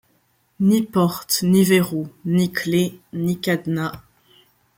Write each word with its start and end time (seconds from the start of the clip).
Ni 0.59 0.81
portes, 0.81 1.43
ni 1.43 1.63
verrous, 1.63 2.07
ni 2.25 2.51
clefs, 2.51 2.95
ni 3.13 3.39
cadenas; 3.39 4.01